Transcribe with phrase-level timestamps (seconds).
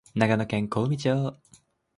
[0.15, 1.37] 長野県小海町